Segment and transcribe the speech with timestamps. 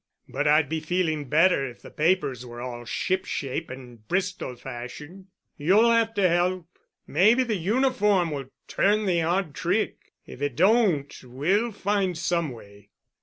[0.27, 5.27] But I'd be feeling better if the papers were all ship shape and Bristol fashion.
[5.57, 6.65] You'll have to help.
[7.05, 10.13] Maybe the uniform will turn the odd trick.
[10.25, 12.89] If it don't we'll find some way.